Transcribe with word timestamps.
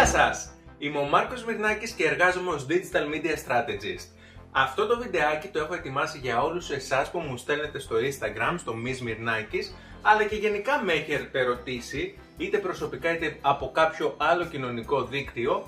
Γεια 0.00 0.08
σας! 0.08 0.50
Είμαι 0.78 0.98
ο 0.98 1.04
Μάρκος 1.04 1.44
Μυρνάκης 1.44 1.90
και 1.90 2.04
εργάζομαι 2.04 2.50
ως 2.50 2.66
Digital 2.68 3.04
Media 3.14 3.34
Strategist. 3.46 4.06
Αυτό 4.50 4.86
το 4.86 4.98
βιντεάκι 4.98 5.48
το 5.48 5.58
έχω 5.58 5.74
ετοιμάσει 5.74 6.18
για 6.18 6.42
όλους 6.42 6.70
εσάς 6.70 7.10
που 7.10 7.18
μου 7.18 7.36
στέλνετε 7.36 7.78
στο 7.78 7.96
Instagram, 7.96 8.54
στο 8.58 8.74
Miss 8.84 8.98
Μυρνάκης, 8.98 9.74
αλλά 10.02 10.24
και 10.24 10.36
γενικά 10.36 10.82
με 10.84 10.92
έχετε 10.92 11.42
ρωτήσει, 11.42 12.18
είτε 12.36 12.58
προσωπικά 12.58 13.14
είτε 13.14 13.36
από 13.40 13.70
κάποιο 13.74 14.14
άλλο 14.16 14.44
κοινωνικό 14.44 15.04
δίκτυο, 15.04 15.66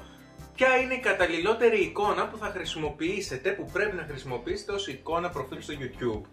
ποια 0.55 0.77
είναι 0.77 0.95
η 0.95 1.01
καταλληλότερη 1.01 1.80
εικόνα 1.80 2.29
που 2.29 2.37
θα 2.37 2.46
χρησιμοποιήσετε, 2.46 3.51
που 3.51 3.71
πρέπει 3.73 3.96
να 3.96 4.07
χρησιμοποιήσετε 4.09 4.73
ως 4.73 4.88
εικόνα 4.88 5.30
προφίλ 5.30 5.62
στο 5.62 5.74
YouTube. 5.80 6.27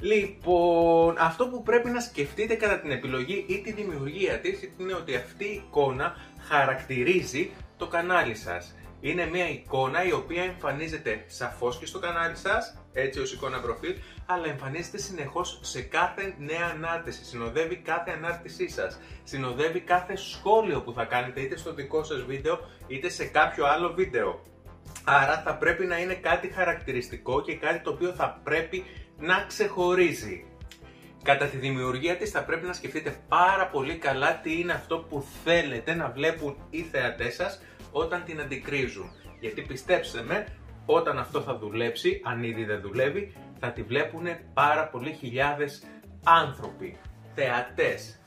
Λοιπόν, 0.00 1.16
αυτό 1.18 1.48
που 1.48 1.62
πρέπει 1.62 1.90
να 1.90 2.00
σκεφτείτε 2.00 2.54
κατά 2.54 2.80
την 2.80 2.90
επιλογή 2.90 3.44
ή 3.48 3.60
τη 3.60 3.72
δημιουργία 3.72 4.38
της 4.38 4.70
είναι 4.78 4.94
ότι 4.94 5.14
αυτή 5.14 5.44
η 5.44 5.62
εικόνα 5.66 6.16
χαρακτηρίζει 6.48 7.50
το 7.76 7.86
κανάλι 7.86 8.34
σας. 8.34 8.74
Είναι 9.00 9.26
μια 9.26 9.48
εικόνα 9.48 10.04
η 10.04 10.12
οποία 10.12 10.42
εμφανίζεται 10.42 11.24
σαφώς 11.26 11.78
και 11.78 11.86
στο 11.86 11.98
κανάλι 11.98 12.36
σας, 12.36 12.78
έτσι 12.92 13.20
ως 13.20 13.32
εικόνα 13.32 13.60
προφίλ, 13.60 13.94
αλλά 14.26 14.46
εμφανίζεται 14.46 14.98
συνεχώς 14.98 15.58
σε 15.62 15.82
κάθε 15.82 16.34
νέα 16.38 16.70
ανάρτηση, 16.74 17.24
συνοδεύει 17.24 17.76
κάθε 17.76 18.10
ανάρτησή 18.10 18.68
σας, 18.68 18.98
συνοδεύει 19.24 19.80
κάθε 19.80 20.16
σχόλιο 20.16 20.80
που 20.80 20.92
θα 20.92 21.04
κάνετε 21.04 21.40
είτε 21.40 21.56
στο 21.56 21.74
δικό 21.74 22.04
σας 22.04 22.22
βίντεο 22.22 22.58
είτε 22.86 23.08
σε 23.08 23.24
κάποιο 23.24 23.66
άλλο 23.66 23.92
βίντεο. 23.92 24.42
Άρα 25.04 25.42
θα 25.44 25.54
πρέπει 25.54 25.84
να 25.84 25.98
είναι 25.98 26.14
κάτι 26.14 26.48
χαρακτηριστικό 26.48 27.42
και 27.42 27.56
κάτι 27.56 27.80
το 27.80 27.90
οποίο 27.90 28.12
θα 28.12 28.40
πρέπει 28.44 28.84
να 29.18 29.44
ξεχωρίζει. 29.46 30.44
Κατά 31.22 31.46
τη 31.46 31.56
δημιουργία 31.56 32.16
της 32.16 32.30
θα 32.30 32.44
πρέπει 32.44 32.66
να 32.66 32.72
σκεφτείτε 32.72 33.16
πάρα 33.28 33.66
πολύ 33.68 33.96
καλά 33.96 34.40
τι 34.40 34.60
είναι 34.60 34.72
αυτό 34.72 34.98
που 34.98 35.24
θέλετε 35.44 35.94
να 35.94 36.10
βλέπουν 36.10 36.56
οι 36.70 36.82
θεατές 36.82 37.34
σας 37.34 37.60
όταν 37.92 38.24
την 38.24 38.40
αντικρίζουν. 38.40 39.10
Γιατί 39.40 39.62
πιστέψτε 39.62 40.22
με, 40.22 40.46
όταν 40.86 41.18
αυτό 41.18 41.40
θα 41.40 41.58
δουλέψει, 41.58 42.20
αν 42.24 42.42
ήδη 42.42 42.64
δεν 42.64 42.80
δουλεύει, 42.80 43.32
θα 43.58 43.72
τη 43.72 43.82
βλέπουν 43.82 44.26
πάρα 44.54 44.88
πολλοί 44.88 45.12
χιλιάδες 45.12 45.82
άνθρωποι, 46.24 46.96
θεατές. 47.34 48.20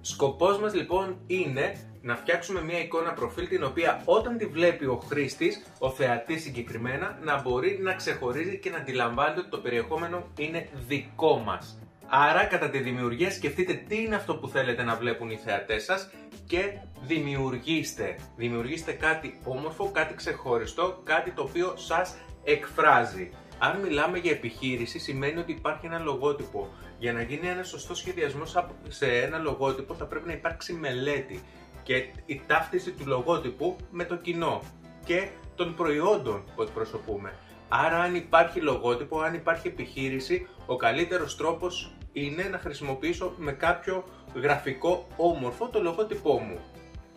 Σκοπός 0.00 0.58
μας 0.58 0.74
λοιπόν 0.74 1.20
είναι 1.26 1.93
να 2.04 2.16
φτιάξουμε 2.16 2.62
μια 2.62 2.78
εικόνα 2.78 3.12
προφίλ 3.12 3.48
την 3.48 3.64
οποία 3.64 4.02
όταν 4.04 4.36
τη 4.36 4.46
βλέπει 4.46 4.84
ο 4.84 5.02
χρήστης, 5.08 5.62
ο 5.78 5.90
θεατής 5.90 6.42
συγκεκριμένα, 6.42 7.18
να 7.22 7.40
μπορεί 7.40 7.78
να 7.82 7.94
ξεχωρίζει 7.94 8.58
και 8.58 8.70
να 8.70 8.76
αντιλαμβάνεται 8.76 9.40
ότι 9.40 9.48
το 9.48 9.58
περιεχόμενο 9.58 10.26
είναι 10.38 10.68
δικό 10.86 11.38
μας. 11.38 11.78
Άρα 12.06 12.44
κατά 12.44 12.70
τη 12.70 12.78
δημιουργία 12.78 13.30
σκεφτείτε 13.30 13.72
τι 13.88 14.02
είναι 14.02 14.14
αυτό 14.14 14.36
που 14.36 14.48
θέλετε 14.48 14.82
να 14.82 14.96
βλέπουν 14.96 15.30
οι 15.30 15.36
θεατές 15.36 15.84
σας 15.84 16.10
και 16.46 16.78
δημιουργήστε. 17.06 18.18
Δημιουργήστε 18.36 18.92
κάτι 18.92 19.40
όμορφο, 19.44 19.90
κάτι 19.90 20.14
ξεχωριστό, 20.14 21.00
κάτι 21.04 21.30
το 21.30 21.42
οποίο 21.42 21.74
σας 21.76 22.16
εκφράζει. 22.44 23.30
Αν 23.58 23.80
μιλάμε 23.80 24.18
για 24.18 24.30
επιχείρηση 24.30 24.98
σημαίνει 24.98 25.38
ότι 25.38 25.52
υπάρχει 25.52 25.86
ένα 25.86 25.98
λογότυπο. 25.98 26.68
Για 26.98 27.12
να 27.12 27.22
γίνει 27.22 27.46
ένα 27.48 27.62
σωστό 27.62 27.94
σχεδιασμός 27.94 28.56
σε 28.88 29.06
ένα 29.06 29.38
λογότυπο 29.38 29.94
θα 29.94 30.04
πρέπει 30.04 30.26
να 30.26 30.32
υπάρξει 30.32 30.72
μελέτη 30.72 31.42
και 31.84 32.04
η 32.26 32.42
ταύτιση 32.46 32.90
του 32.90 33.06
λογότυπου 33.06 33.76
με 33.90 34.04
το 34.04 34.16
κοινό 34.16 34.62
και 35.04 35.28
των 35.54 35.74
προϊόντων 35.74 36.44
που 36.54 36.62
εκπροσωπούμε. 36.62 37.32
Άρα 37.68 38.00
αν 38.00 38.14
υπάρχει 38.14 38.60
λογότυπο, 38.60 39.20
αν 39.20 39.34
υπάρχει 39.34 39.68
επιχείρηση, 39.68 40.48
ο 40.66 40.76
καλύτερος 40.76 41.36
τρόπος 41.36 41.92
είναι 42.12 42.42
να 42.42 42.58
χρησιμοποιήσω 42.58 43.34
με 43.36 43.52
κάποιο 43.52 44.04
γραφικό 44.34 45.06
όμορφο 45.16 45.68
το 45.68 45.82
λογότυπό 45.82 46.38
μου. 46.38 46.58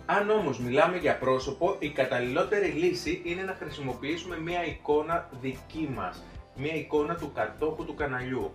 Αν 0.05 0.29
όμως 0.29 0.59
μιλάμε 0.59 0.97
για 0.97 1.17
πρόσωπο, 1.17 1.75
η 1.79 1.89
καταλληλότερη 1.89 2.67
λύση 2.67 3.21
είναι 3.25 3.41
να 3.43 3.53
χρησιμοποιήσουμε 3.59 4.39
μια 4.39 4.65
εικόνα 4.65 5.29
δική 5.41 5.89
μας, 5.95 6.23
μια 6.55 6.75
εικόνα 6.75 7.15
του 7.15 7.31
κατόχου 7.35 7.85
του 7.85 7.95
καναλιού. 7.95 8.51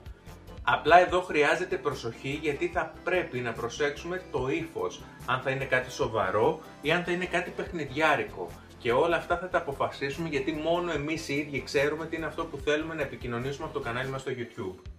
Απλά 0.62 1.00
εδώ 1.00 1.20
χρειάζεται 1.20 1.76
προσοχή 1.76 2.38
γιατί 2.42 2.66
θα 2.68 2.92
πρέπει 3.04 3.38
να 3.38 3.52
προσέξουμε 3.52 4.22
το 4.32 4.48
ύφος. 4.48 5.02
Αν 5.26 5.40
θα 5.40 5.50
είναι 5.50 5.64
κάτι 5.64 5.90
σοβαρό 5.90 6.60
ή 6.80 6.92
αν 6.92 7.04
θα 7.04 7.10
είναι 7.10 7.26
κάτι 7.26 7.50
παιχνιδιάρικο. 7.50 8.50
Και 8.78 8.92
όλα 8.92 9.16
αυτά 9.16 9.38
θα 9.38 9.48
τα 9.48 9.58
αποφασίσουμε 9.58 10.28
γιατί 10.28 10.52
μόνο 10.52 10.92
εμείς 10.92 11.28
οι 11.28 11.34
ίδιοι 11.34 11.62
ξέρουμε 11.62 12.06
τι 12.06 12.16
είναι 12.16 12.26
αυτό 12.26 12.44
που 12.44 12.56
θέλουμε 12.56 12.94
να 12.94 13.02
επικοινωνήσουμε 13.02 13.64
από 13.64 13.74
το 13.78 13.80
κανάλι 13.80 14.08
μας 14.08 14.20
στο 14.20 14.30
YouTube. 14.30 14.90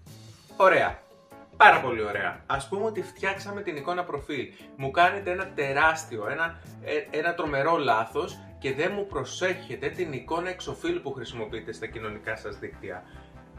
Ωραία. 0.58 1.00
Πάρα 1.58 1.80
πολύ 1.82 2.04
ωραία. 2.04 2.44
Α 2.46 2.58
πούμε 2.70 2.86
ότι 2.86 3.02
φτιάξαμε 3.02 3.62
την 3.62 3.76
εικόνα 3.76 4.04
προφίλ. 4.04 4.48
Μου 4.76 4.92
κάνετε 4.92 5.32
ένα 5.32 5.48
τεράστιο, 5.56 6.28
ένα, 6.30 6.60
ε, 6.84 7.18
ένα 7.18 7.34
τρομερό 7.34 7.78
λάθος 7.78 8.40
και 8.60 8.74
δεν 8.74 8.92
μου 8.96 9.06
προσέχετε 9.08 9.90
την 9.90 10.14
εικόνα 10.14 10.50
εξοφίλ 10.50 11.00
που 11.00 11.12
χρησιμοποιείτε 11.12 11.72
στα 11.72 11.86
κοινωνικά 11.86 12.36
σας 12.36 12.60
δίκτυα 12.60 13.04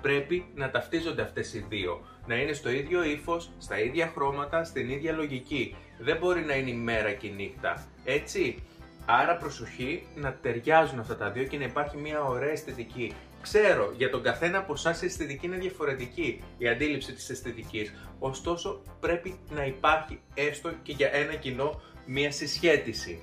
πρέπει 0.04 0.46
να 0.54 0.70
ταυτίζονται 0.70 1.22
αυτές 1.22 1.54
οι 1.54 1.66
δύο. 1.68 2.00
Να 2.26 2.34
είναι 2.34 2.52
στο 2.52 2.70
ίδιο 2.70 3.04
ύφος, 3.04 3.50
στα 3.58 3.78
ίδια 3.80 4.10
χρώματα, 4.14 4.64
στην 4.64 4.90
ίδια 4.90 5.12
λογική. 5.12 5.76
Δεν 5.98 6.16
μπορεί 6.16 6.40
να 6.40 6.54
είναι 6.54 6.70
η 6.70 6.74
μέρα 6.74 7.12
και 7.12 7.26
η 7.26 7.30
νύχτα. 7.30 7.86
Έτσι. 8.04 8.62
Άρα 9.06 9.36
προσοχή 9.36 10.06
να 10.14 10.32
ταιριάζουν 10.32 10.98
αυτά 10.98 11.16
τα 11.16 11.30
δύο 11.30 11.44
και 11.44 11.58
να 11.58 11.64
υπάρχει 11.64 11.96
μια 11.96 12.22
ωραία 12.22 12.50
αισθητική. 12.50 13.14
Ξέρω, 13.42 13.92
για 13.96 14.10
τον 14.10 14.22
καθένα 14.22 14.58
από 14.58 14.72
εσάς 14.72 15.02
η 15.02 15.06
αισθητική 15.06 15.46
είναι 15.46 15.56
διαφορετική, 15.56 16.42
η 16.58 16.68
αντίληψη 16.68 17.12
της 17.12 17.30
αισθητικής. 17.30 17.92
Ωστόσο, 18.18 18.82
πρέπει 19.00 19.38
να 19.50 19.64
υπάρχει 19.64 20.20
έστω 20.34 20.70
και 20.82 20.92
για 20.92 21.10
ένα 21.12 21.34
κοινό 21.34 21.80
μια 22.06 22.30
συσχέτιση. 22.30 23.22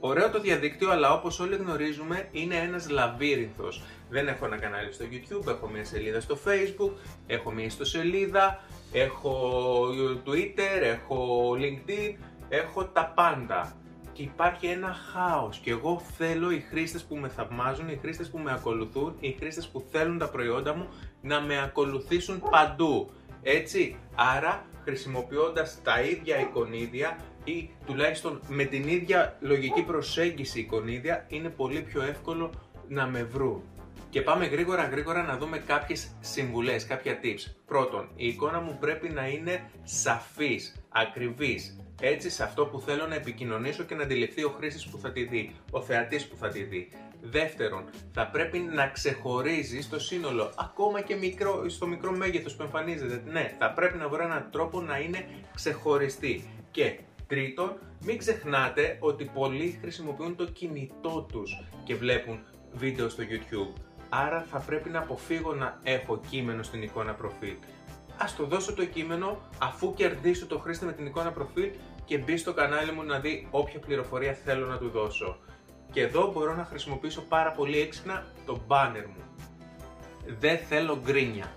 Ωραίο 0.00 0.30
το 0.30 0.40
διαδίκτυο, 0.40 0.90
αλλά 0.90 1.12
όπως 1.12 1.40
όλοι 1.40 1.56
γνωρίζουμε 1.56 2.28
είναι 2.32 2.56
ένας 2.56 2.88
λαβύρινθος. 2.90 3.82
Δεν 4.12 4.28
έχω 4.28 4.44
ένα 4.44 4.56
κανάλι 4.56 4.92
στο 4.92 5.04
YouTube, 5.10 5.46
έχω 5.46 5.68
μια 5.68 5.84
σελίδα 5.84 6.20
στο 6.20 6.38
Facebook, 6.44 6.90
έχω 7.26 7.50
μια 7.50 7.64
ιστοσελίδα, 7.64 8.60
έχω 8.92 9.86
Twitter, 10.26 10.82
έχω 10.82 11.50
LinkedIn, 11.58 12.14
έχω 12.48 12.84
τα 12.84 13.12
πάντα. 13.14 13.76
Και 14.12 14.22
υπάρχει 14.22 14.66
ένα 14.66 14.96
χάος 15.12 15.58
και 15.58 15.70
εγώ 15.70 16.02
θέλω 16.16 16.50
οι 16.50 16.60
χρήστες 16.60 17.04
που 17.04 17.16
με 17.16 17.28
θαυμάζουν, 17.28 17.88
οι 17.88 17.98
χρήστες 18.00 18.30
που 18.30 18.38
με 18.38 18.52
ακολουθούν, 18.52 19.16
οι 19.20 19.36
χρήστες 19.38 19.68
που 19.68 19.84
θέλουν 19.90 20.18
τα 20.18 20.28
προϊόντα 20.28 20.74
μου 20.74 20.88
να 21.22 21.40
με 21.40 21.62
ακολουθήσουν 21.62 22.42
παντού. 22.50 23.10
Έτσι, 23.42 23.96
άρα 24.14 24.66
χρησιμοποιώντας 24.84 25.78
τα 25.82 26.00
ίδια 26.00 26.40
εικονίδια 26.40 27.16
ή 27.44 27.70
τουλάχιστον 27.86 28.40
με 28.48 28.64
την 28.64 28.88
ίδια 28.88 29.36
λογική 29.40 29.82
προσέγγιση 29.82 30.60
εικονίδια 30.60 31.26
είναι 31.28 31.48
πολύ 31.48 31.80
πιο 31.82 32.02
εύκολο 32.02 32.50
να 32.88 33.06
με 33.06 33.22
βρουν. 33.22 33.62
Και 34.10 34.22
πάμε 34.22 34.46
γρήγορα 34.46 34.84
γρήγορα 34.84 35.22
να 35.22 35.36
δούμε 35.36 35.58
κάποιες 35.58 36.16
συμβουλές, 36.20 36.86
κάποια 36.86 37.18
tips. 37.22 37.52
Πρώτον, 37.66 38.08
η 38.16 38.26
εικόνα 38.26 38.60
μου 38.60 38.76
πρέπει 38.80 39.08
να 39.08 39.28
είναι 39.28 39.70
σαφής, 39.82 40.74
ακριβής. 40.88 41.76
Έτσι 42.00 42.30
σε 42.30 42.42
αυτό 42.42 42.66
που 42.66 42.80
θέλω 42.80 43.06
να 43.06 43.14
επικοινωνήσω 43.14 43.82
και 43.82 43.94
να 43.94 44.02
αντιληφθεί 44.02 44.44
ο 44.44 44.48
χρήστης 44.48 44.86
που 44.86 44.98
θα 44.98 45.12
τη 45.12 45.24
δει, 45.24 45.54
ο 45.70 45.80
θεατής 45.80 46.28
που 46.28 46.36
θα 46.36 46.48
τη 46.48 46.62
δει. 46.62 46.88
Δεύτερον, 47.20 47.84
θα 48.12 48.26
πρέπει 48.26 48.58
να 48.58 48.88
ξεχωρίζει 48.88 49.80
στο 49.80 49.98
σύνολο, 49.98 50.52
ακόμα 50.58 51.00
και 51.00 51.14
μικρό, 51.14 51.68
στο 51.68 51.86
μικρό 51.86 52.12
μέγεθος 52.12 52.54
που 52.54 52.62
εμφανίζεται. 52.62 53.22
Ναι, 53.30 53.54
θα 53.58 53.72
πρέπει 53.72 53.98
να 53.98 54.08
βρω 54.08 54.24
έναν 54.24 54.48
τρόπο 54.50 54.80
να 54.80 54.98
είναι 54.98 55.26
ξεχωριστή. 55.54 56.44
Και 56.70 56.98
τρίτον, 57.26 57.78
μην 58.00 58.18
ξεχνάτε 58.18 58.96
ότι 59.00 59.24
πολλοί 59.24 59.78
χρησιμοποιούν 59.80 60.36
το 60.36 60.46
κινητό 60.46 61.26
τους 61.32 61.64
και 61.84 61.94
βλέπουν 61.94 62.44
βίντεο 62.74 63.08
στο 63.08 63.22
YouTube 63.22 63.80
άρα 64.14 64.46
θα 64.50 64.58
πρέπει 64.58 64.88
να 64.88 64.98
αποφύγω 64.98 65.54
να 65.54 65.80
έχω 65.82 66.20
κείμενο 66.30 66.62
στην 66.62 66.82
εικόνα 66.82 67.14
προφίλ. 67.14 67.56
Α 68.16 68.26
το 68.36 68.46
δώσω 68.46 68.74
το 68.74 68.84
κείμενο 68.84 69.38
αφού 69.58 69.94
κερδίσω 69.94 70.46
το 70.46 70.58
χρήστη 70.58 70.84
με 70.84 70.92
την 70.92 71.06
εικόνα 71.06 71.32
προφίλ 71.32 71.70
και 72.04 72.18
μπει 72.18 72.36
στο 72.36 72.52
κανάλι 72.52 72.92
μου 72.92 73.02
να 73.02 73.18
δει 73.18 73.48
όποια 73.50 73.80
πληροφορία 73.80 74.32
θέλω 74.32 74.66
να 74.66 74.78
του 74.78 74.88
δώσω. 74.88 75.38
Και 75.92 76.00
εδώ 76.00 76.32
μπορώ 76.32 76.54
να 76.54 76.64
χρησιμοποιήσω 76.64 77.20
πάρα 77.20 77.52
πολύ 77.52 77.80
έξυπνα 77.80 78.26
το 78.46 78.60
banner 78.68 79.04
μου. 79.06 79.22
Δεν 80.38 80.58
θέλω 80.58 81.00
γκρίνια 81.04 81.52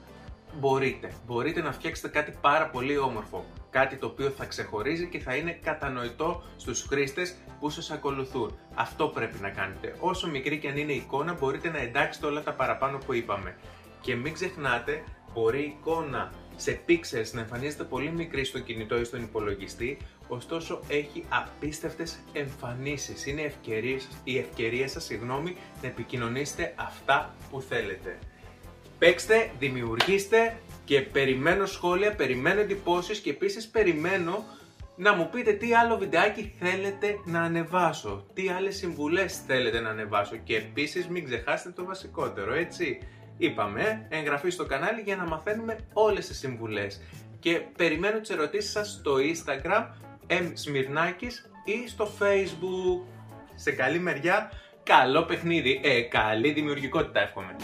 μπορείτε. 0.59 1.13
Μπορείτε 1.25 1.61
να 1.61 1.71
φτιάξετε 1.71 2.07
κάτι 2.07 2.37
πάρα 2.41 2.69
πολύ 2.69 2.97
όμορφο. 2.97 3.45
Κάτι 3.69 3.95
το 3.95 4.05
οποίο 4.05 4.29
θα 4.29 4.45
ξεχωρίζει 4.45 5.07
και 5.07 5.19
θα 5.19 5.35
είναι 5.35 5.59
κατανοητό 5.63 6.43
στους 6.57 6.81
χρήστες 6.81 7.35
που 7.59 7.69
σας 7.69 7.91
ακολουθούν. 7.91 8.57
Αυτό 8.73 9.07
πρέπει 9.07 9.37
να 9.41 9.49
κάνετε. 9.49 9.95
Όσο 9.99 10.27
μικρή 10.27 10.59
και 10.59 10.67
αν 10.69 10.77
είναι 10.77 10.91
η 10.91 10.95
εικόνα 10.95 11.33
μπορείτε 11.33 11.69
να 11.69 11.77
εντάξετε 11.77 12.25
όλα 12.25 12.43
τα 12.43 12.53
παραπάνω 12.53 12.97
που 12.97 13.13
είπαμε. 13.13 13.55
Και 14.01 14.15
μην 14.15 14.33
ξεχνάτε, 14.33 15.03
μπορεί 15.33 15.61
η 15.61 15.75
εικόνα 15.79 16.31
σε 16.55 16.79
pixels 16.87 17.31
να 17.31 17.39
εμφανίζεται 17.39 17.83
πολύ 17.83 18.11
μικρή 18.11 18.45
στο 18.45 18.59
κινητό 18.59 18.99
ή 18.99 19.03
στον 19.03 19.21
υπολογιστή, 19.21 19.97
ωστόσο 20.27 20.79
έχει 20.87 21.25
απίστευτες 21.29 22.19
εμφανίσεις. 22.33 23.25
Είναι 23.25 23.53
η 24.23 24.37
ευκαιρία 24.37 24.87
σας 24.87 25.03
συγγνώμη, 25.03 25.55
να 25.81 25.87
επικοινωνήσετε 25.87 26.73
αυτά 26.75 27.35
που 27.49 27.61
θέλετε. 27.61 28.19
Παίξτε, 28.99 29.51
δημιουργήστε 29.59 30.57
και 30.85 31.01
περιμένω 31.01 31.65
σχόλια, 31.65 32.15
περιμένω 32.15 32.59
εντυπώσεις 32.59 33.19
και 33.19 33.29
επίσης 33.29 33.67
περιμένω 33.67 34.43
να 34.95 35.15
μου 35.15 35.29
πείτε 35.29 35.53
τι 35.53 35.73
άλλο 35.73 35.97
βιντεάκι 35.97 36.53
θέλετε 36.59 37.19
να 37.25 37.41
ανεβάσω, 37.41 38.25
τι 38.33 38.49
άλλες 38.49 38.75
συμβουλές 38.75 39.41
θέλετε 39.47 39.79
να 39.79 39.89
ανεβάσω 39.89 40.35
και 40.35 40.55
επίσης 40.55 41.07
μην 41.07 41.25
ξεχάσετε 41.25 41.69
το 41.69 41.85
βασικότερο, 41.85 42.53
έτσι. 42.53 42.99
Είπαμε, 43.37 44.07
εγγραφή 44.09 44.49
στο 44.49 44.65
κανάλι 44.65 45.01
για 45.01 45.15
να 45.15 45.25
μαθαίνουμε 45.25 45.77
όλες 45.93 46.27
τις 46.27 46.37
συμβουλές 46.37 47.01
και 47.39 47.61
περιμένω 47.77 48.19
τις 48.19 48.29
ερωτήσεις 48.29 48.71
σας 48.71 48.89
στο 48.91 49.15
Instagram 49.15 49.85
msmirnakis 50.27 51.49
ή 51.65 51.87
στο 51.87 52.11
Facebook. 52.19 53.07
Σε 53.55 53.71
καλή 53.71 53.99
μεριά, 53.99 54.51
καλό 54.83 55.23
παιχνίδι, 55.23 55.81
ε, 55.83 56.01
καλή 56.01 56.51
δημιουργικότητα 56.51 57.21
εύχομαι. 57.21 57.55